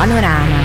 [0.00, 0.60] Panorama.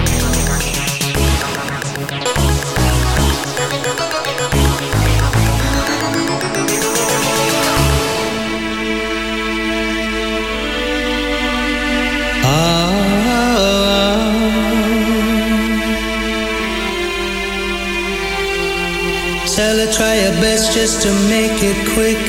[19.53, 22.23] Tell her try your best just to make it quick.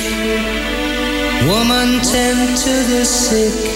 [1.47, 3.76] Woman, tend to the sick.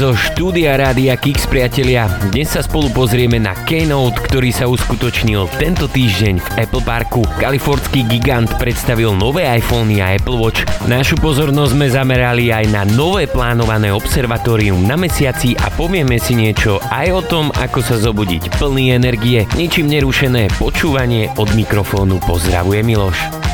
[0.00, 2.08] Zo štúdia Rádia Kix priatelia.
[2.32, 7.20] Dnes sa spolu pozrieme na Keynote, ktorý sa uskutočnil tento týždeň v Apple Parku.
[7.36, 10.64] Kalifornský gigant predstavil nové iPhony a Apple Watch.
[10.88, 16.80] Našu pozornosť sme zamerali aj na nové plánované observatórium na mesiaci a povieme si niečo
[16.88, 19.44] aj o tom, ako sa zobudiť plný energie.
[19.52, 23.49] Ničím nerušené počúvanie od mikrofónu pozdravuje Miloš.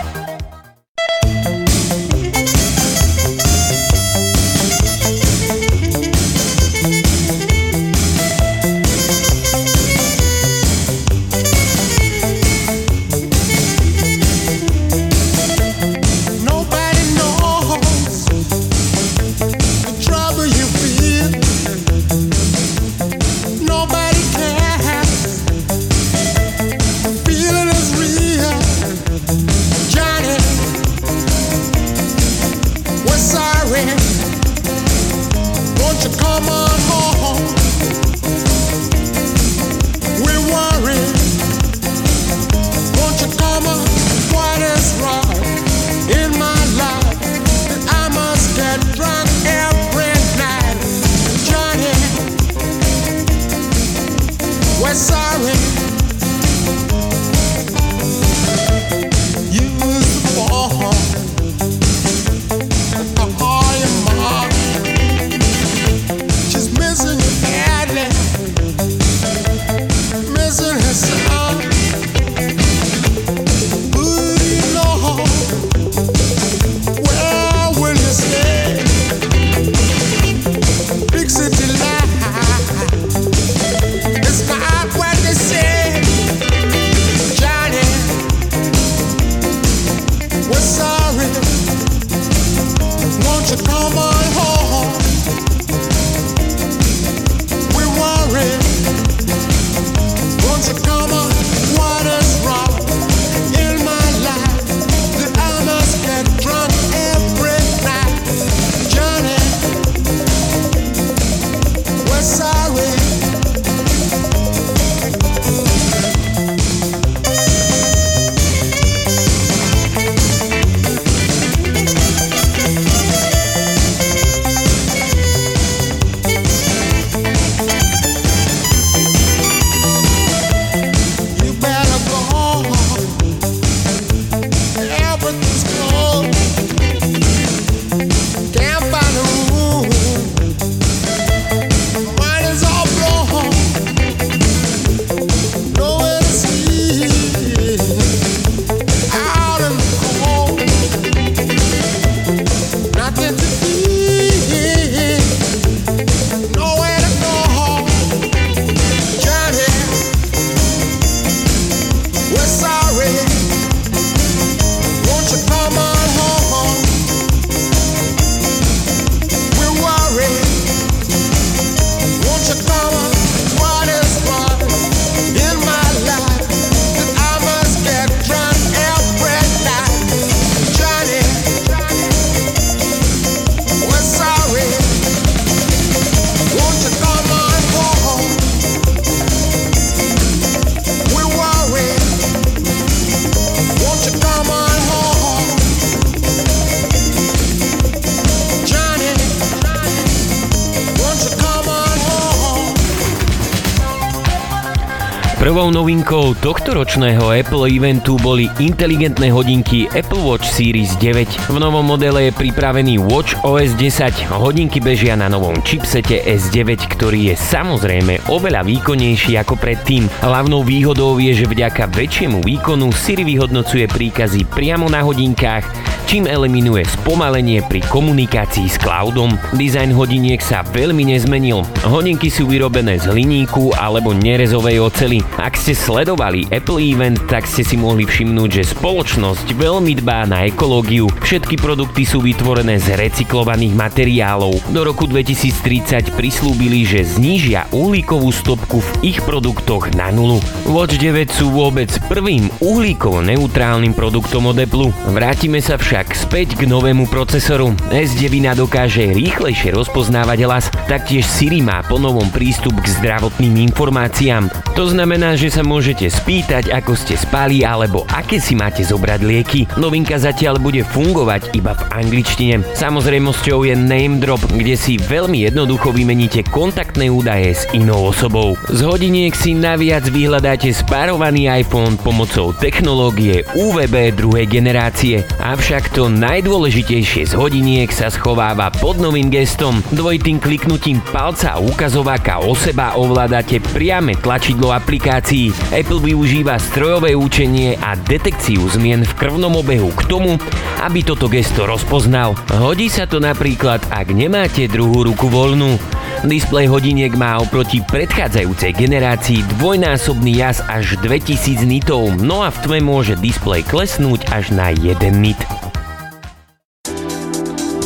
[205.46, 211.54] Prvou novinkou tohto ročného Apple eventu boli inteligentné hodinky Apple Watch Series 9.
[211.54, 214.26] V novom modele je pripravený Watch OS 10.
[214.26, 220.10] Hodinky bežia na novom chipsete S9, ktorý je samozrejme oveľa výkonnejší ako predtým.
[220.19, 225.62] Hlavnou výhodou je, že vďaka väčšiemu výkonu Siri vyhodnocuje príkazy priamo na hodinkách,
[226.06, 229.35] čím eliminuje spomalenie pri komunikácii s cloudom.
[229.58, 231.67] Dizajn hodiniek sa veľmi nezmenil.
[231.82, 235.19] Hodinky sú vyrobené z hliníku alebo nerezovej oceli.
[235.35, 240.47] Ak ste sledovali Apple Event, tak ste si mohli všimnúť, že spoločnosť veľmi dbá na
[240.47, 241.11] ekológiu.
[241.26, 244.62] Všetky produkty sú vytvorené z recyklovaných materiálov.
[244.70, 250.38] Do roku 2030 prislúbili, že znížia uhlíkovú stopku v ich produktoch na nulu.
[250.70, 254.94] Watch 9 sú vôbec prvým uhlíkovo neutrálnym produktom od Apple.
[255.11, 257.72] Vrátime sa však späť k novému procesoru.
[257.88, 264.52] S9 dokáže rýchlejšie rozpoznávať hlas, taktiež Siri má ponovom prístup k zdravotným informáciám.
[264.76, 269.60] To znamená, že sa môžete spýtať, ako ste spali alebo aké si máte zobrať lieky.
[269.81, 272.60] Novinka zatiaľ bude fungovať iba v angličtine.
[272.76, 278.58] Samozrejmosťou je name drop, kde si veľmi jednoducho vymeníte kontaktné údaje s inou osobou.
[278.69, 285.22] Z hodiniek si naviac vyhľadáte spárovaný iPhone pomocou technológie UVB druhej generácie.
[285.41, 289.84] Avšak to najdôležitejšie z hodiniek sa schováva pod novým gestom.
[289.93, 295.52] Dvojitým kliknutím palca ukazováka o seba ovládate priame tlačidlo aplikácií.
[295.70, 300.40] Apple využíva strojové učenie a detekciu zmien v krvnom obehu k tomu,
[300.81, 302.32] aby toto gesto rozpoznal.
[302.56, 305.76] Hodí sa to napríklad, ak nemáte druhú ruku voľnú.
[306.24, 312.78] Displej hodiniek má oproti predchádzajúcej generácii dvojnásobný jas až 2000 nitov, no a v tme
[312.81, 315.36] môže displej klesnúť až na 1 nit.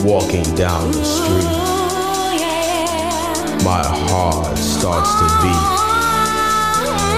[0.04, 1.44] Walking down the street
[3.64, 5.80] My heart starts to beat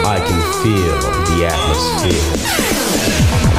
[0.05, 0.99] I can feel
[1.31, 3.52] the atmosphere.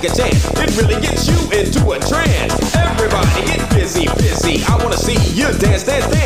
[0.00, 0.44] take a chance.
[0.44, 2.74] It really gets you into a trance.
[2.74, 4.62] Everybody get busy, busy.
[4.64, 6.17] I wanna see you dance, dance, dance.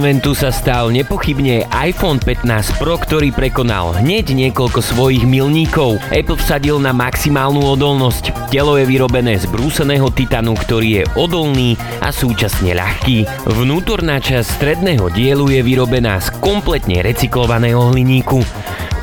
[0.00, 6.00] Eventu sa stal nepochybne iPhone 15 Pro, ktorý prekonal hneď niekoľko svojich milníkov.
[6.08, 8.48] Apple vsadil na maximálnu odolnosť.
[8.48, 13.28] Telo je vyrobené z brúseného titanu, ktorý je odolný a súčasne ľahký.
[13.44, 18.40] Vnútorná časť stredného dielu je vyrobená z kompletne recyklovaného hliníku.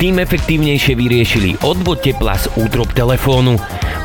[0.02, 3.54] Tým efektívnejšie vyriešili odvod tepla z útrop telefónu.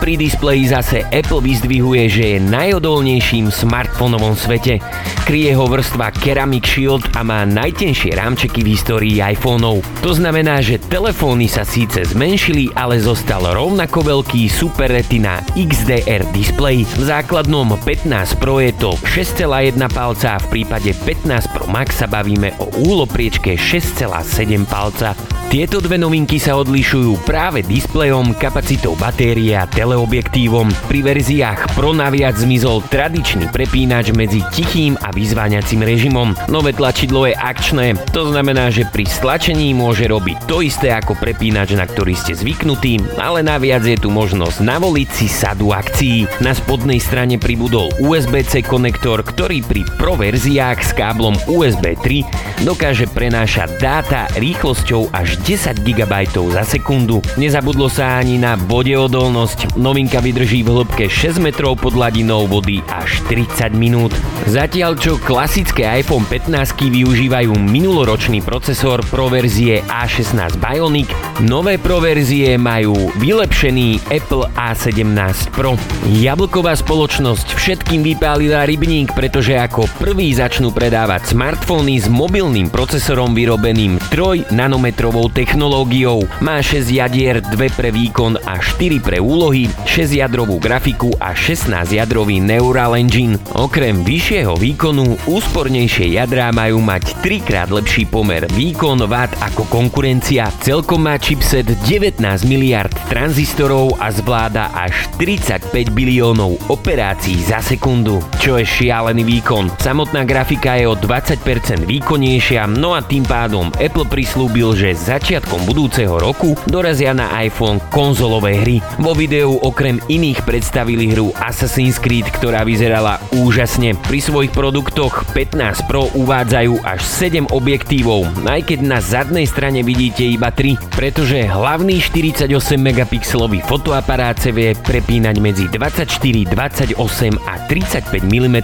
[0.04, 4.84] Pri displeji zase Apple vyzdvihuje, že je najodolnejším smartfónovom svete.
[5.24, 9.80] Kryje ho vrstva Ceramic Shield a má najtenšie rámčeky v histórii iPhoneov.
[10.04, 16.84] To znamená, že telefóny sa síce zmenšili, ale zostal rovnako veľký Super Retina XDR display.
[16.84, 22.12] V základnom 15 Pro je to 6,1 palca a v prípade 15 Pro Max sa
[22.12, 25.16] bavíme o úlopriečke 6,7 palca.
[25.54, 30.66] Tieto dve novinky sa odlišujú práve displejom, kapacitou batérie a teleobjektívom.
[30.90, 36.34] Pri verziách Pro naviac zmizol tradičný prepínač medzi tichým a vyzváňacím režimom.
[36.50, 41.78] Nové tlačidlo je akčné, to znamená, že pri stlačení môže robiť to isté ako prepínač,
[41.78, 46.26] na ktorý ste zvyknutí, ale naviac je tu možnosť navoliť si sadu akcií.
[46.42, 53.06] Na spodnej strane pribudol USB-C konektor, ktorý pri Pro verziách s káblom USB 3 dokáže
[53.06, 56.14] prenášať dáta rýchlosťou až 10 GB
[56.56, 57.20] za sekundu.
[57.36, 59.76] Nezabudlo sa ani na odolnosť.
[59.76, 64.16] Novinka vydrží v hĺbke 6 metrov pod hladinou vody až 30 minút.
[64.48, 71.12] Zatiaľ čo klasické iPhone 15 využívajú minuloročný procesor Pro verzie A16 Bionic,
[71.44, 75.76] nové Pro verzie majú vylepšený Apple A17 Pro.
[76.08, 84.00] Jablková spoločnosť všetkým vypálila rybník, pretože ako prvý začnú predávať smartfóny s mobilným procesorom vyrobeným
[84.08, 86.30] 3 nanometrovou technológiou.
[86.40, 91.90] Má 6 jadier, 2 pre výkon a 4 pre úlohy, 6 jadrovú grafiku a 16
[91.90, 93.42] jadrový Neural Engine.
[93.58, 100.54] Okrem vyššieho výkonu, úspornejšie jadrá majú mať 3 krát lepší pomer výkon watt ako konkurencia.
[100.62, 108.62] Celkom má chipset 19 miliard tranzistorov a zvláda až 35 biliónov operácií za sekundu, čo
[108.62, 109.74] je šialený výkon.
[109.82, 115.64] Samotná grafika je o 20% výkonnejšia, no a tým pádom Apple prislúbil, že za začiatkom
[115.64, 118.84] budúceho roku dorazia na iPhone konzolové hry.
[119.00, 123.96] Vo videu okrem iných predstavili hru Assassin's Creed, ktorá vyzerala úžasne.
[124.04, 130.28] Pri svojich produktoch 15 Pro uvádzajú až 7 objektívov, aj keď na zadnej strane vidíte
[130.28, 137.00] iba 3, pretože hlavný 48 megapixelový fotoaparát sa vie prepínať medzi 24, 28
[137.48, 138.58] a 35 mm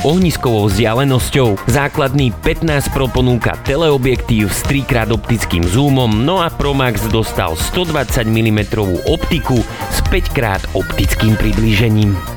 [0.00, 1.68] ohniskovou vzdialenosťou.
[1.68, 7.56] Základný 15 Pro ponúka teleobjektív s 3 x optickým zoomom no a Pro Max dostal
[7.56, 8.60] 120 mm
[9.08, 12.35] optiku s 5x optickým priblížením.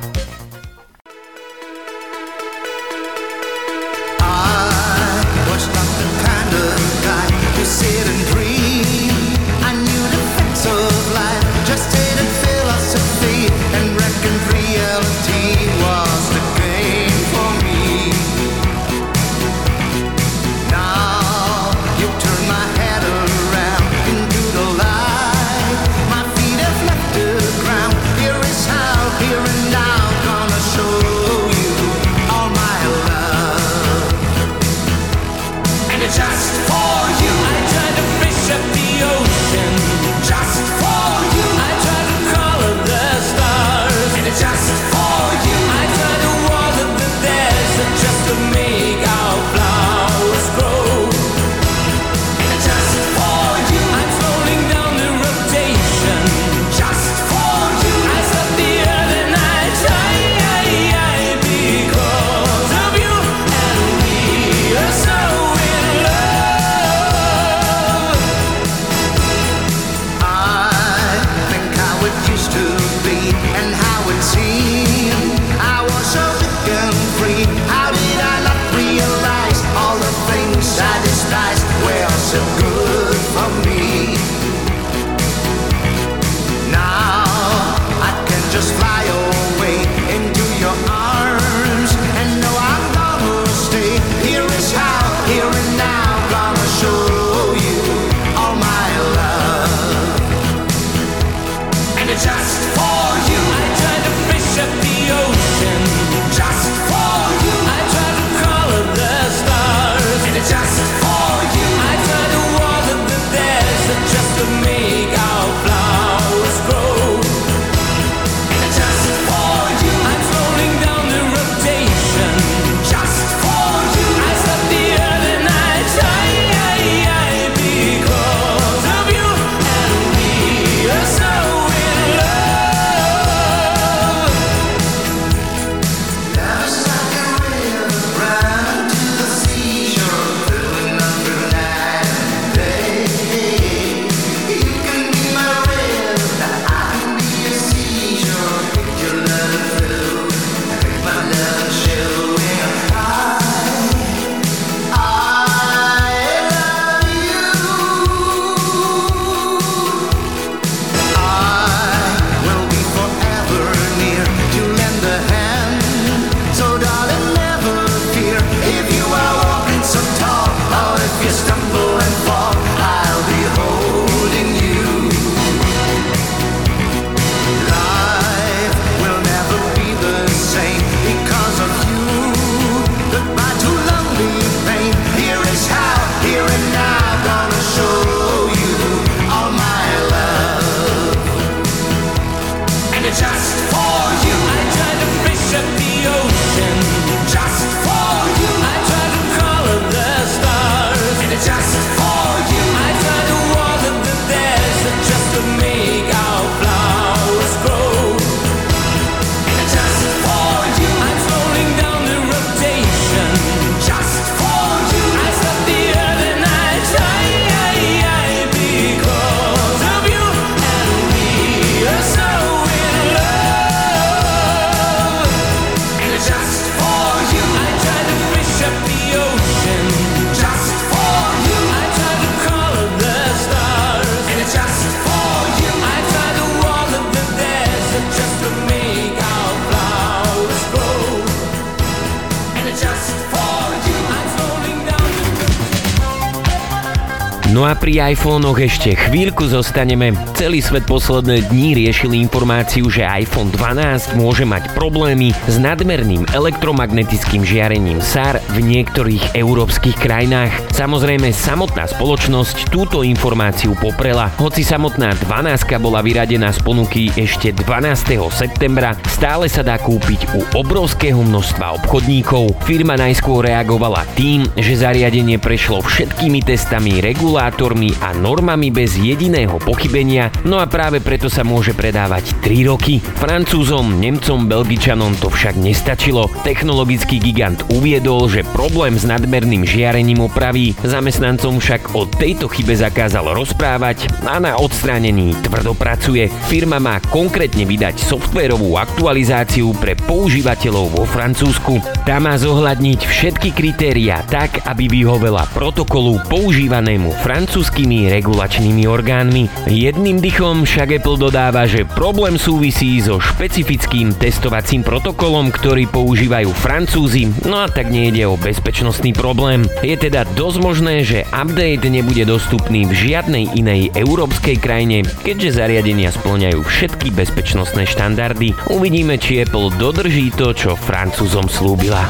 [247.49, 250.13] No a pri iPhonech ešte chvíľku zostaneme.
[250.37, 257.41] Celý svet posledné dní riešil informáciu, že iPhone 12 môže mať problémy s nadmerným elektromagnetickým
[257.41, 260.53] žiarením SAR v niektorých európskych krajinách.
[260.77, 264.29] Samozrejme, samotná spoločnosť túto informáciu poprela.
[264.37, 268.29] Hoci samotná 12 bola vyradená z ponuky ešte 12.
[268.29, 272.61] septembra, stále sa dá kúpiť u obrovského množstva obchodníkov.
[272.69, 277.01] Firma najskôr reagovala tým, že zariadenie prešlo všetkými testami,
[277.39, 282.99] regulátormi a normami bez jediného pochybenia, no a práve preto sa môže predávať 3 roky.
[282.99, 286.27] Francúzom, Nemcom, Belgičanom to však nestačilo.
[286.43, 290.75] Technologický gigant uviedol, že problém s nadmerným žiarením opraví.
[290.83, 296.27] Zamestnancom však o tejto chybe zakázal rozprávať a na odstránení tvrdo pracuje.
[296.51, 301.79] Firma má konkrétne vydať softvérovú aktualizáciu pre používateľov vo Francúzsku.
[302.03, 309.69] Tá má zohľadniť všetky kritériá tak, aby vyhovela protokolu používanému francúzskými regulačnými orgánmi.
[309.69, 317.29] Jedným dychom však Apple dodáva, že problém súvisí so špecifickým testovacím protokolom, ktorý používajú Francúzi,
[317.45, 319.61] no a tak nejde o bezpečnostný problém.
[319.85, 326.09] Je teda dosť možné, že update nebude dostupný v žiadnej inej európskej krajine, keďže zariadenia
[326.09, 328.57] splňajú všetky bezpečnostné štandardy.
[328.73, 332.09] Uvidíme, či Apple dodrží to, čo Francúzom slúbila.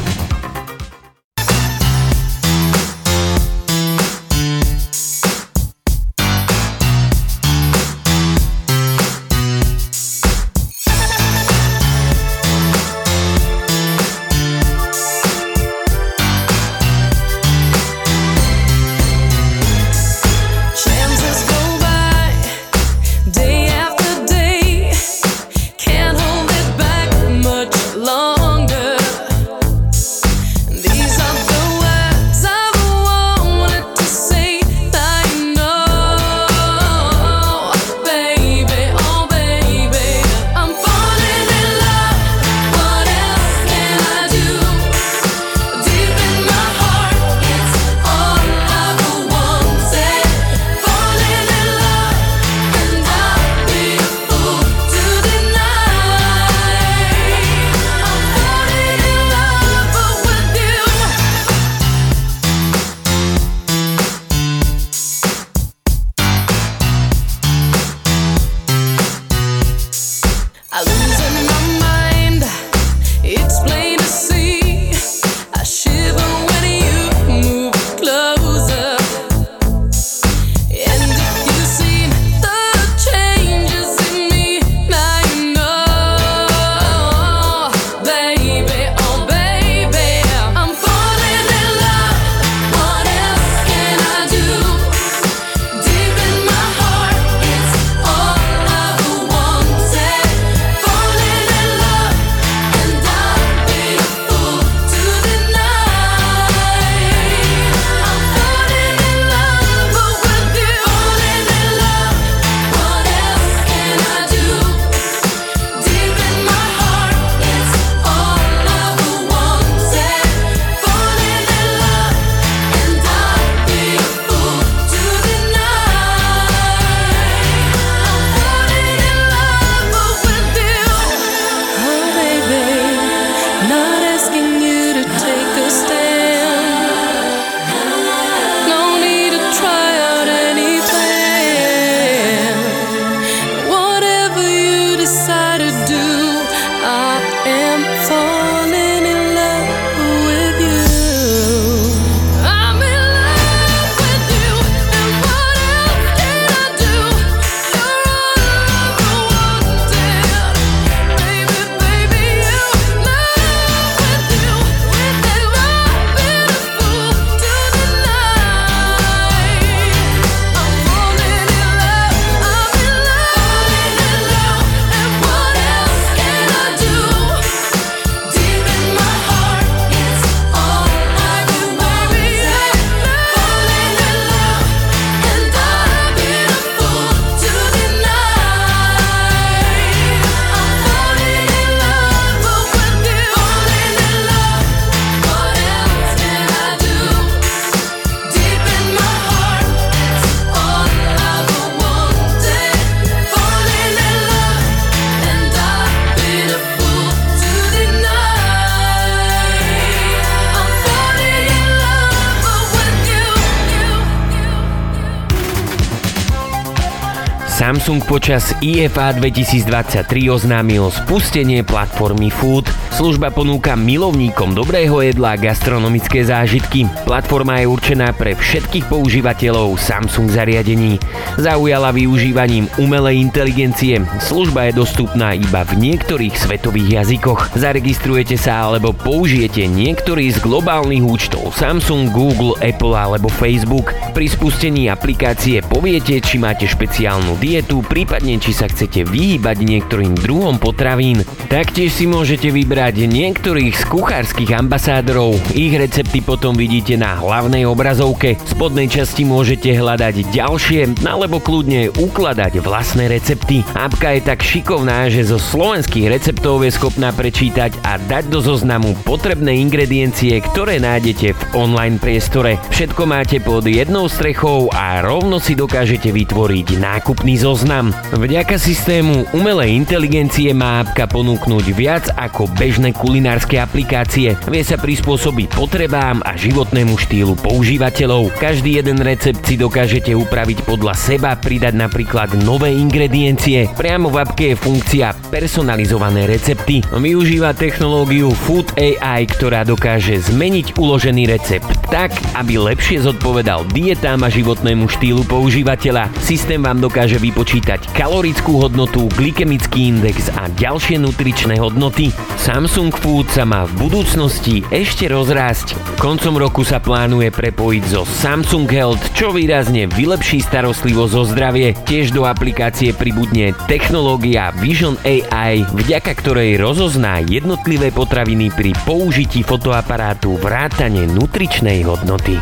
[217.79, 222.67] Samsung počas IFA 2023 oznámil spustenie platformy Food.
[222.99, 226.83] Služba ponúka milovníkom dobrého jedla gastronomické zážitky.
[227.07, 230.99] Platforma je určená pre všetkých používateľov Samsung zariadení.
[231.39, 234.03] Zaujala využívaním umelej inteligencie.
[234.19, 237.55] Služba je dostupná iba v niektorých svetových jazykoch.
[237.55, 243.95] Zaregistrujete sa alebo použijete niektorý z globálnych účtov Samsung, Google, Apple alebo Facebook.
[244.12, 250.59] Pri spustení aplikácie poviete, či máte špeciálnu dietu, prípadne či sa chcete vyhýbať niektorým druhom
[250.59, 251.23] potravín.
[251.47, 255.38] Taktiež si môžete vybrať niektorých z kuchárskych ambasádorov.
[255.54, 258.39] Ich recepty potom vidíte na hlavnej obrazovke.
[258.39, 263.62] V spodnej časti môžete hľadať ďalšie, alebo kľudne ukladať vlastné recepty.
[263.75, 268.95] Apka je tak šikovná, že zo slovenských receptov je schopná prečítať a dať do zoznamu
[269.04, 272.62] potrebné ingrediencie, ktoré nájdete v online priestore.
[272.71, 277.91] Všetko máte pod jednou strechou a rovno si dokážete vytvoriť nákupný zoznam.
[278.15, 282.47] Vďaka systému umelej inteligencie má apka ponúknuť viac ako
[282.79, 284.39] bežné kulinárske aplikácie.
[284.47, 288.31] Vie sa prispôsobiť potrebám a životnému štýlu používateľov.
[288.39, 293.67] Každý jeden recept si dokážete upraviť podľa seba, pridať napríklad nové ingrediencie.
[293.75, 296.79] Priamo v apke je funkcia personalizované recepty.
[296.95, 304.29] Využíva technológiu Food AI, ktorá dokáže zmeniť uložený recept tak, aby lepšie zodpovedal dietám a
[304.29, 306.13] životnému štýlu používateľa.
[306.21, 312.13] Systém vám dokáže vypočítať kalorickú hodnotu, glykemický index a ďalšie nutričné hodnoty.
[312.60, 315.80] Samsung Food sa má v budúcnosti ešte rozrásť.
[315.95, 321.72] Koncom roku sa plánuje prepojiť so Samsung Health, čo výrazne vylepší starostlivosť o zdravie.
[321.88, 330.36] Tiež do aplikácie pribudne technológia Vision AI, vďaka ktorej rozozná jednotlivé potraviny pri použití fotoaparátu
[330.36, 332.36] vrátane nutričnej hodnoty.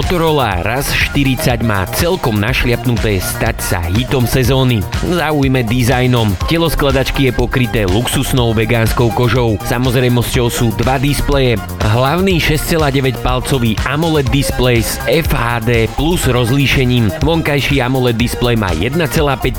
[0.00, 4.80] Motorola RAS 40 má celkom našliapnuté stať sa hitom sezóny.
[5.04, 6.32] Zaujme dizajnom.
[6.48, 9.60] Telo skladačky je pokryté luxusnou vegánskou kožou.
[9.60, 11.60] Samozrejmosťou sú dva displeje.
[11.84, 17.12] Hlavný 6,9 palcový AMOLED displej s FHD plus rozlíšením.
[17.20, 19.04] Vonkajší AMOLED displej má 1,5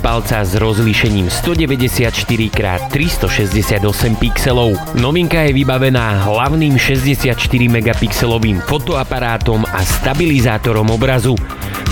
[0.01, 4.73] palca s rozlíšením 194x368 pixelov.
[4.97, 7.37] Novinka je vybavená hlavným 64
[7.69, 9.85] megapixelovým fotoaparátom a
[10.31, 11.35] stabilizátorom obrazu.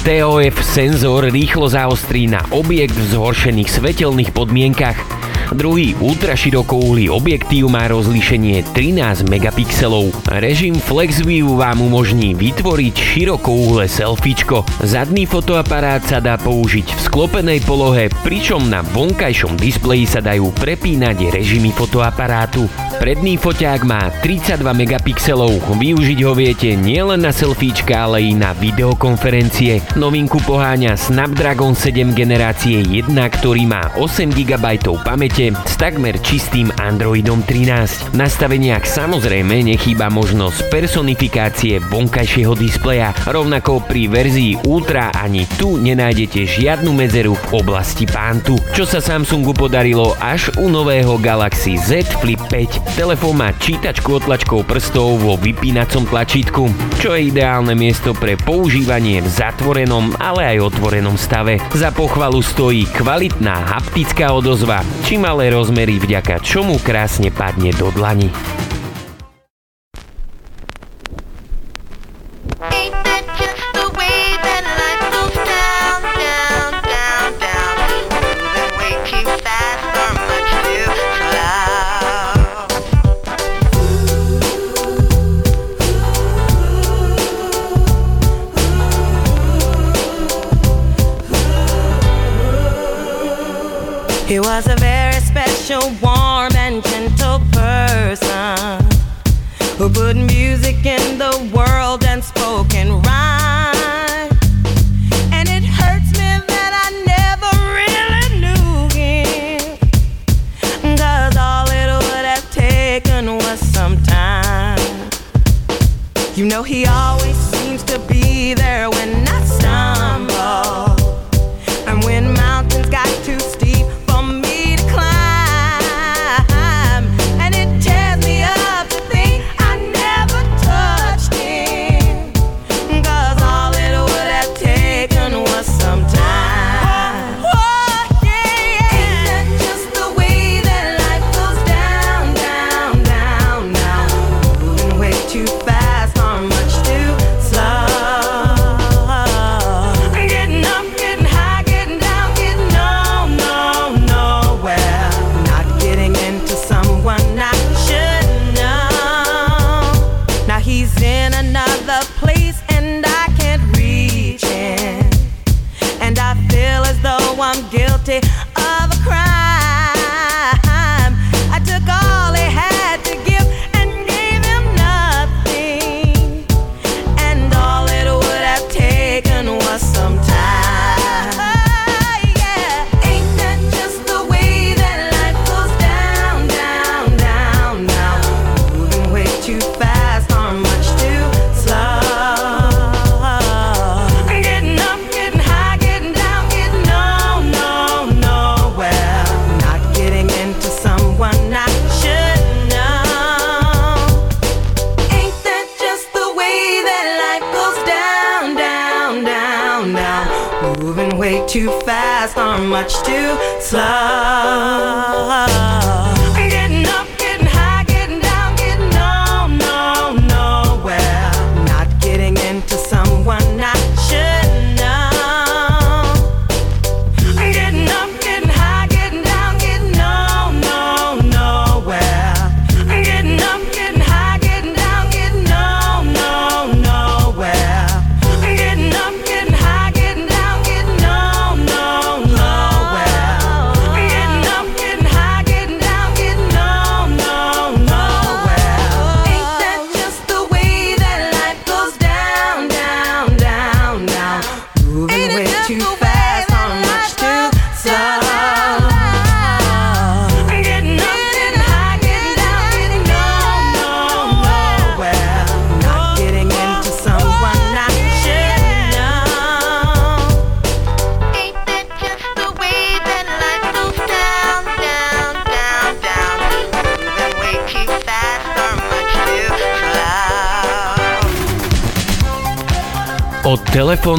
[0.08, 4.95] TOF senzor rýchlo zaostrí na objekt v zhoršených svetelných podmienkach.
[5.49, 10.13] Druhý ultraširokouhlý objektív má rozlíšenie 13 megapixelov.
[10.29, 14.62] Režim FlexView vám umožní vytvoriť širokouhle selfiečko.
[14.85, 21.33] Zadný fotoaparát sa dá použiť v sklopenej polohe, pričom na vonkajšom displeji sa dajú prepínať
[21.33, 22.69] režimy fotoaparátu.
[23.01, 29.97] Predný foťák má 32 megapixelov, využiť ho viete nielen na selfiečka, ale i na videokonferencie.
[29.97, 33.09] Novinku poháňa Snapdragon 7 generácie 1,
[33.39, 34.83] ktorý má 8 GB
[35.39, 38.12] pamäte s takmer čistým Androidom 13.
[38.12, 46.43] V nastaveniach samozrejme nechýba možnosť personifikácie vonkajšieho displeja, rovnako pri verzii Ultra ani tu nenájdete
[46.43, 52.41] žiadnu medzeru v oblasti pántu, čo sa Samsungu podarilo až u nového Galaxy Z Flip
[52.52, 52.99] 5.
[52.99, 56.67] Telefón má čítačku otlačkou prstov vo vypínacom tlačítku,
[56.99, 61.63] čo je ideálne miesto pre používanie v zatvorenom, ale aj otvorenom stave.
[61.71, 68.33] Za pochvalu stojí kvalitná haptická odozva, či malé rozmery, vďaka čomu krásne padne do dlani.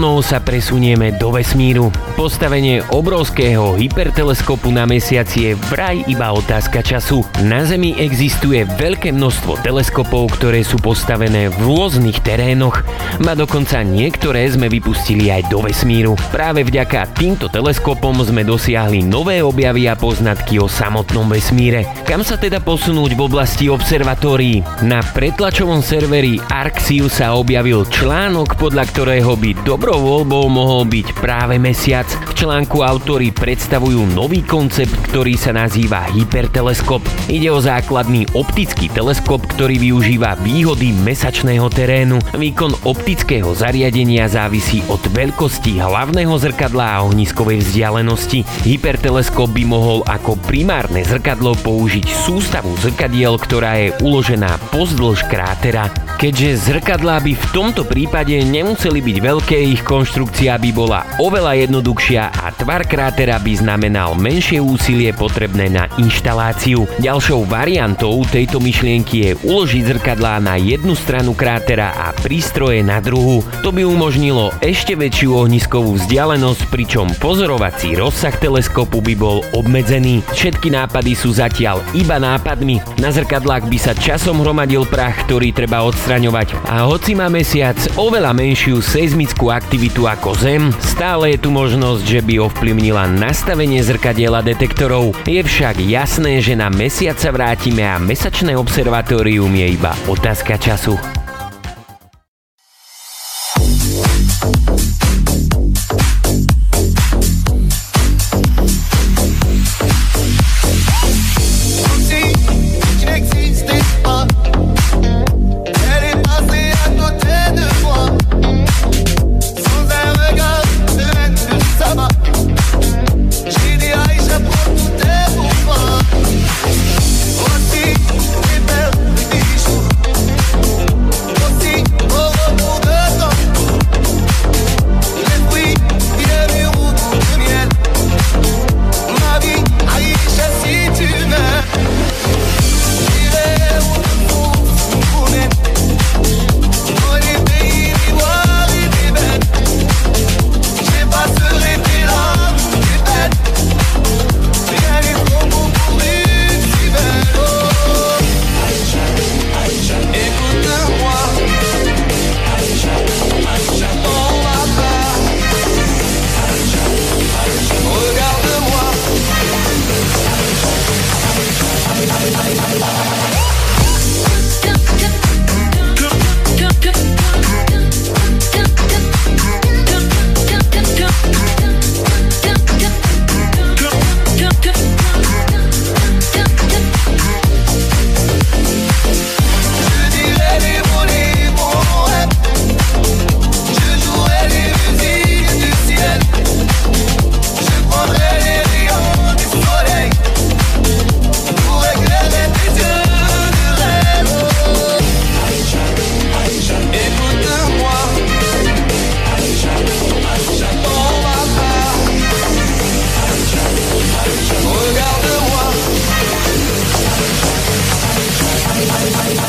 [0.00, 1.92] Telefónov sa presunieme do vesmíru.
[2.16, 7.20] Postavenie obrovského hyperteleskopu na mesiaci je vraj iba otázka času.
[7.44, 12.80] Na Zemi existuje veľké množstvo teleskopov, ktoré sú postavené v rôznych terénoch.
[13.20, 16.16] Ma dokonca niektoré sme vypustili aj do vesmíru.
[16.32, 21.84] Práve vďaka týmto teleskopom sme dosiahli nové objavy a poznatky o samotnom vesmíre.
[22.08, 24.64] Kam sa teda posunúť v oblasti observatórií?
[24.80, 31.60] Na pretlačovom serveri Arxiu sa objavil článok, podľa ktorého by dobrou voľbou mohol byť práve
[31.60, 32.08] mesiac.
[32.26, 37.04] V článku autori predstavujú nový koncept, ktorý sa nazýva hyperteleskop.
[37.28, 42.16] Ide o základný optický teleskop, ktorý využíva výhody mesačného terénu.
[42.32, 48.42] Výkon optického zariadenia závisí od veľkosti hlavného zrkadla a ohniskovej vzdialenosti.
[48.64, 55.92] Hyperteleskop by mohol ako primárne zrkadlo použiť sústavu zrkadiel, ktorá je uložená pozdĺž krátera.
[56.16, 62.30] Keďže zrkadlá by v tomto prípade nemuseli byť veľké, ich konštrukcia by bola oveľa jednoduchšia
[62.30, 66.84] a tvar krátera by znamenal menšie úsilie potrebné na inštaláciu.
[67.00, 73.40] Ďalšou variantou tejto myšlienky je uložiť zrkadlá na jednu stranu krátera a prístroje na druhú.
[73.64, 80.20] To by umožnilo ešte väčšiu ohniskovú vzdialenosť, pričom pozorovací rozsah teleskopu by bol obmedzený.
[80.36, 83.00] Všetky nápady sú zatiaľ iba nápadmi.
[83.00, 86.68] Na zrkadlách by sa časom hromadil prach, ktorý treba odstraňovať.
[86.68, 92.20] A hoci má mesiac oveľa menšiu seizmickú aktivitu ako Zem, stále je tu možnosť, že
[92.26, 95.14] by ovplyvnila nastavenie zrkadiela detektorov.
[95.28, 101.19] Je však jasné, že na mesiac sa vrátime a mesačné observatórium je iba otázka času.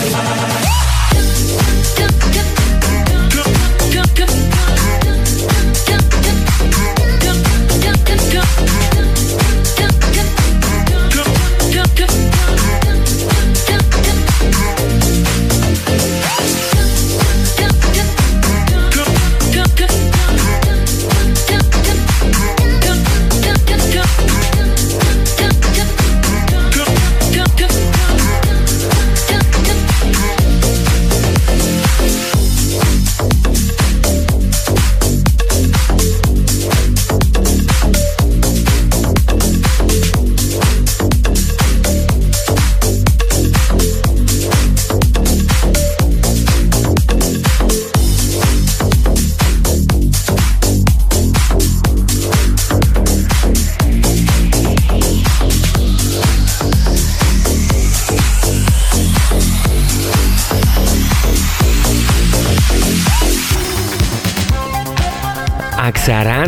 [0.01, 0.80] Música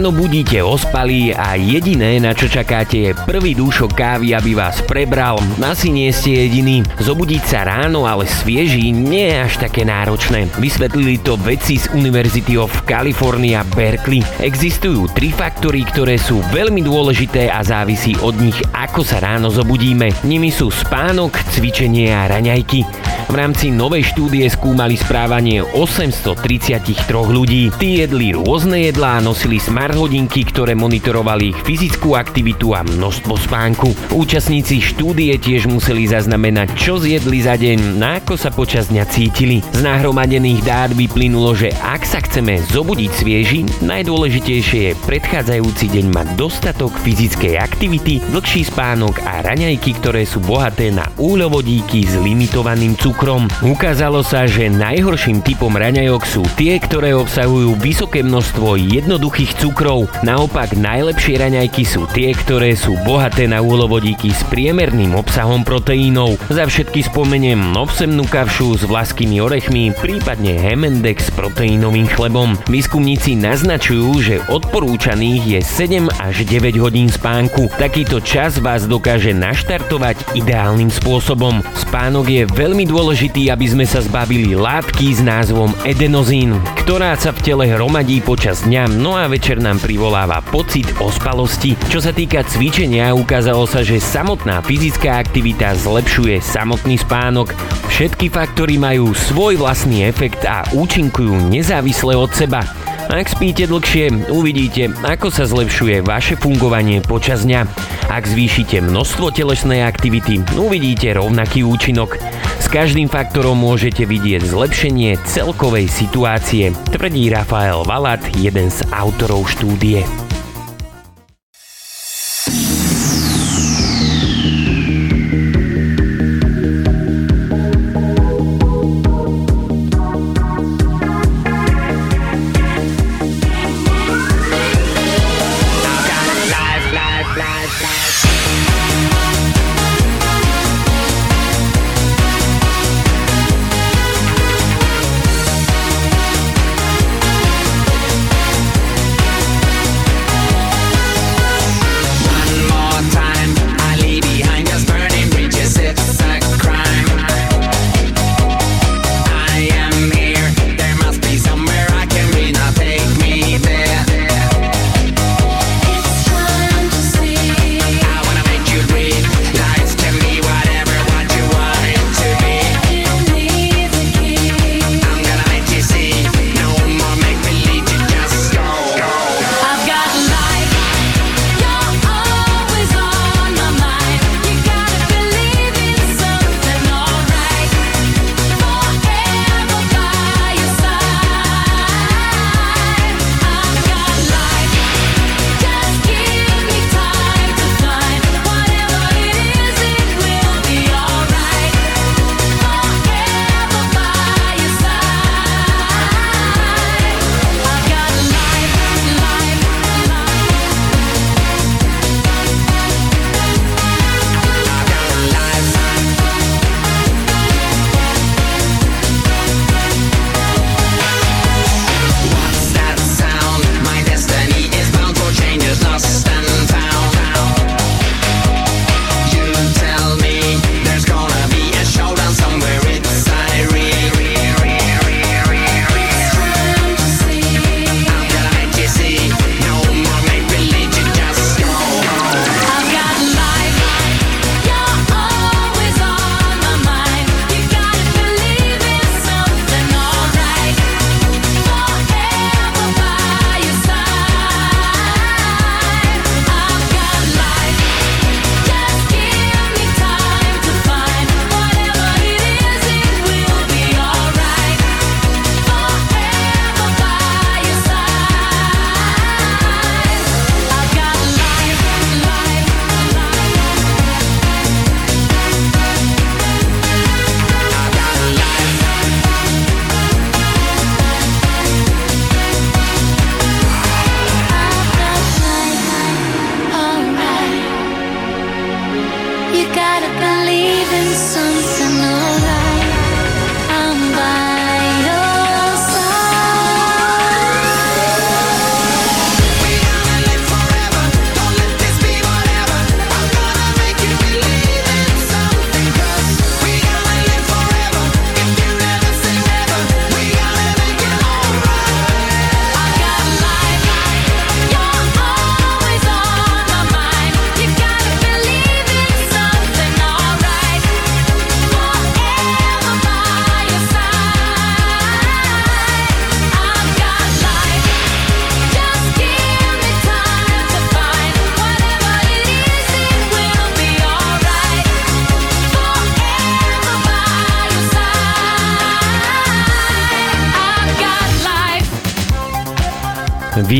[0.04, 5.40] ráno budíte ospalí a jediné, na čo čakáte, je prvý dúšok kávy, aby vás prebral,
[5.64, 6.84] asi nie ste jediný.
[7.00, 10.52] Zobudiť sa ráno, ale svieži, nie je až také náročné.
[10.60, 14.20] Vysvetlili to vedci z University of California Berkeley.
[14.44, 20.12] Existujú tri faktory, ktoré sú veľmi dôležité a závisí od nich, ako sa ráno zobudíme.
[20.28, 22.84] Nimi sú spánok, cvičenie a raňajky.
[23.32, 27.72] V rámci novej štúdie skúmali správanie 833 ľudí.
[27.80, 33.34] Tí jedli rôzne jedlá a nosili smart hodinky, ktoré monitorovali ich fyzickú aktivitu a množstvo
[33.38, 33.90] spánku.
[34.14, 39.62] Účastníci štúdie tiež museli zaznamenať, čo zjedli za deň, na ako sa počas dňa cítili.
[39.74, 46.28] Z nahromadených dát vyplynulo, že ak sa chceme zobudiť svieži, najdôležitejšie je predchádzajúci deň mať
[46.36, 53.46] dostatok fyzickej aktivity, dlhší spánok a raňajky, ktoré sú bohaté na úľovodíky s limitovaným cukrom.
[53.62, 59.83] Ukázalo sa, že najhorším typom raňajok sú tie, ktoré obsahujú vysoké množstvo jednoduchých cukrov.
[60.24, 66.40] Naopak najlepšie raňajky sú tie, ktoré sú bohaté na úlovodíky s priemerným obsahom proteínov.
[66.52, 72.56] Za všetky spomeniem novsemnú kavšu s vlaskými orechmi, prípadne Hemendex s proteínovým chlebom.
[72.68, 77.72] Výskumníci naznačujú, že odporúčaných je 7 až 9 hodín spánku.
[77.76, 81.64] Takýto čas vás dokáže naštartovať ideálnym spôsobom.
[81.76, 87.42] Spánok je veľmi dôležitý aby sme sa zbavili látky s názvom edenozín, ktorá sa v
[87.46, 91.80] tele hromadí počas dňa, no a večer nám privoláva pocit ospalosti.
[91.88, 97.56] Čo sa týka cvičenia, ukázalo sa, že samotná fyzická aktivita zlepšuje samotný spánok.
[97.88, 102.83] Všetky faktory majú svoj vlastný efekt a účinkujú nezávisle od seba.
[103.12, 107.68] Ak spíte dlhšie, uvidíte, ako sa zlepšuje vaše fungovanie počas dňa.
[108.08, 112.16] Ak zvýšite množstvo telesnej aktivity, uvidíte rovnaký účinok.
[112.64, 120.33] S každým faktorom môžete vidieť zlepšenie celkovej situácie, tvrdí Rafael Valat, jeden z autorov štúdie.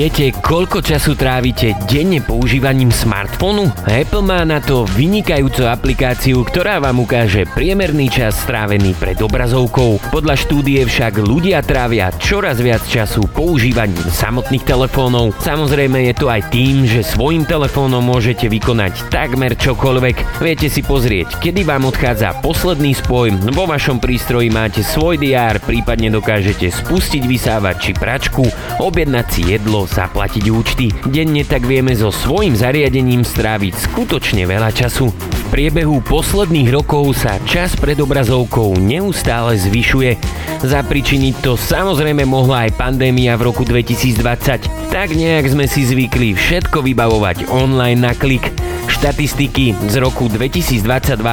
[0.04, 3.72] Viete, koľko času trávite denne používaním smartfónu?
[3.88, 10.04] Apple má na to vynikajúcu aplikáciu, ktorá vám ukáže priemerný čas strávený pred obrazovkou.
[10.12, 15.40] Podľa štúdie však ľudia trávia čoraz viac času používaním samotných telefónov.
[15.40, 20.44] Samozrejme je to aj tým, že svojim telefónom môžete vykonať takmer čokoľvek.
[20.44, 26.12] Viete si pozrieť, kedy vám odchádza posledný spoj, vo vašom prístroji máte svoj diár, prípadne
[26.12, 28.44] dokážete spustiť vysávač či pračku,
[28.84, 30.90] objednať si jedlo zaplatiť účty.
[31.06, 35.14] Denne tak vieme so svojím zariadením stráviť skutočne veľa času.
[35.14, 40.18] V priebehu posledných rokov sa čas pred obrazovkou neustále zvyšuje.
[40.66, 44.90] Zapričiniť to samozrejme mohla aj pandémia v roku 2020.
[44.90, 48.63] Tak nejak sme si zvykli všetko vybavovať online na klik.
[49.04, 50.80] Štatistiky z roku 2022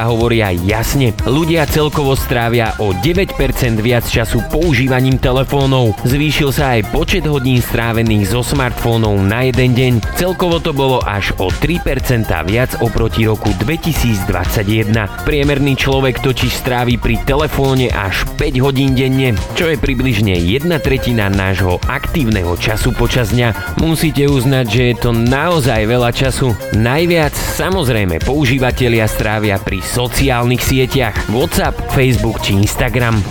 [0.03, 1.15] hovoria jasne.
[1.23, 3.31] Ľudia celkovo strávia o 9%
[3.79, 5.95] viac času používaním telefónov.
[6.03, 9.93] Zvýšil sa aj počet hodín strávených zo smartfónov na jeden deň.
[10.19, 15.23] Celkovo to bolo až o 3% viac oproti roku 2021.
[15.23, 21.31] Priemerný človek totiž strávi pri telefóne až 5 hodín denne, čo je približne jedna tretina
[21.31, 23.79] nášho aktívneho času počas dňa.
[23.79, 26.51] Musíte uznať, že je to naozaj veľa času.
[26.75, 27.31] Najviac
[27.61, 33.21] Samozrejme, používateľia strávia pri sociálnych sieťach WhatsApp, Facebook či Instagram.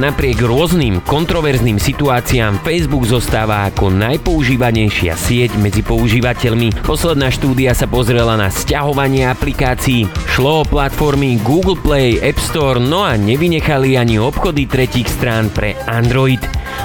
[0.00, 6.80] Napriek rôznym kontroverzným situáciám Facebook zostáva ako najpoužívanejšia sieť medzi používateľmi.
[6.80, 10.08] Posledná štúdia sa pozrela na sťahovanie aplikácií.
[10.32, 15.76] Šlo o platformy Google Play, App Store, no a nevynechali ani obchody tretích strán pre
[15.84, 16.40] Android.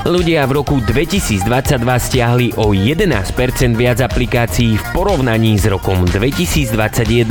[0.08, 1.44] Ľudia v roku 2022
[1.84, 7.30] stiahli o 11% viac aplikácií v porovnaní s rokom 2021.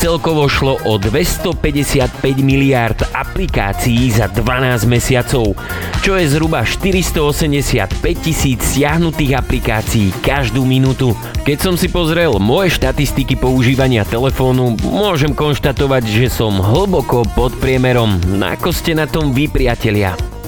[0.00, 5.52] Celkovo šlo o 255 miliárd aplikácií za 12 mesiacov,
[6.00, 11.12] čo je zhruba 485 tisíc stiahnutých aplikácií každú minútu.
[11.44, 18.16] Keď som si pozrel moje štatistiky používania telefónu, môžem konštatovať, že som hlboko pod priemerom.
[18.40, 20.39] Ako ste na tom vy, priatelia?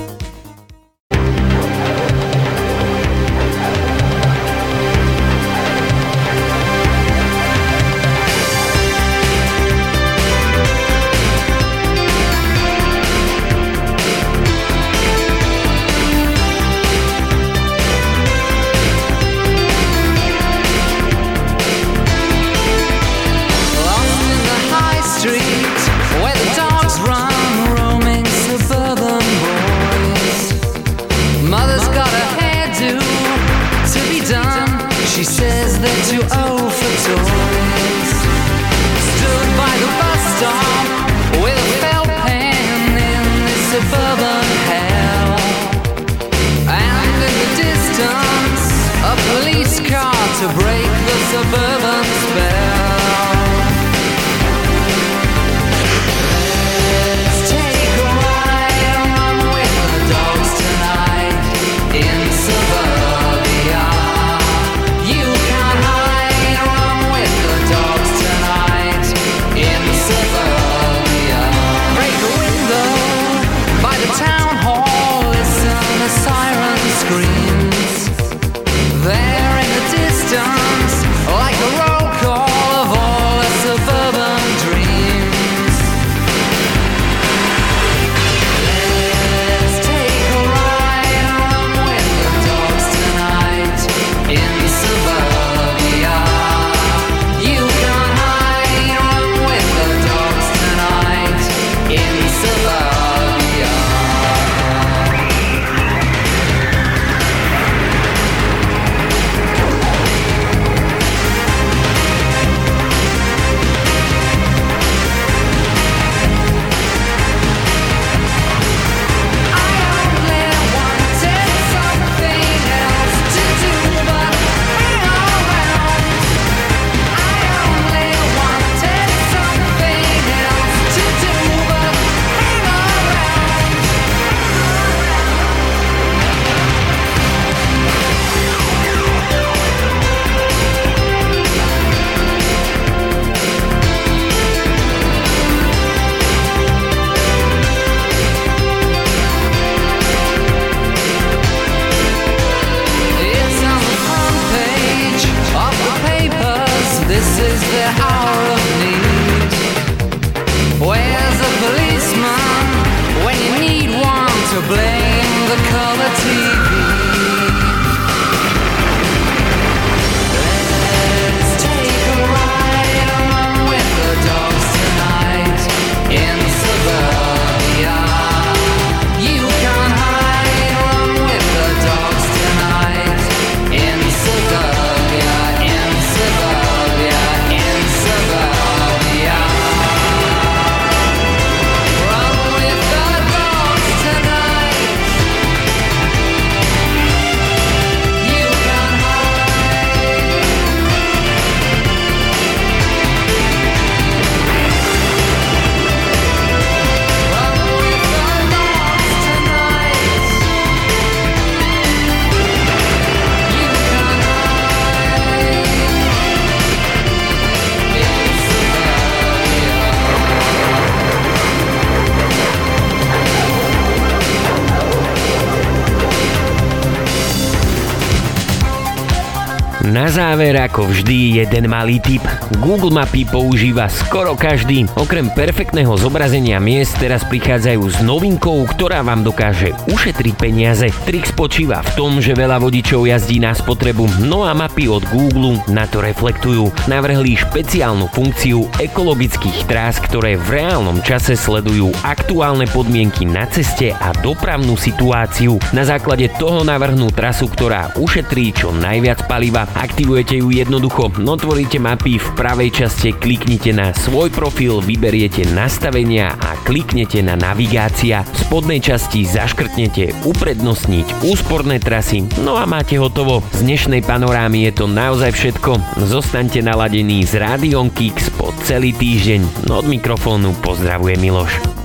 [229.83, 232.23] Na záver ako vždy jeden malý tip.
[232.63, 234.87] Google Mapy používa skoro každý.
[234.95, 240.87] Okrem perfektného zobrazenia miest teraz prichádzajú s novinkou, ktorá vám dokáže ušetriť peniaze.
[241.03, 245.59] Trik spočíva v tom, že veľa vodičov jazdí na spotrebu, no a mapy od Google
[245.67, 246.71] na to reflektujú.
[246.87, 254.15] Navrhli špeciálnu funkciu ekologických trás, ktoré v reálnom čase sledujú aktuálne podmienky na ceste a
[254.23, 255.59] dopravnú situáciu.
[255.75, 262.21] Na základe toho navrhnú trasu, ktorá ušetrí čo najviac paliva Aktivujete ju jednoducho, otvoríte mapy,
[262.21, 268.23] v pravej časti kliknite na svoj profil, vyberiete nastavenia a kliknete na navigácia.
[268.23, 273.41] V spodnej časti zaškrtnete uprednostniť úsporné trasy, no a máte hotovo.
[273.57, 276.03] Z dnešnej panorámy je to naozaj všetko.
[276.07, 279.69] Zostaňte naladení s Rádiom Kix po celý týždeň.
[279.73, 281.82] Od mikrofónu pozdravuje Miloš.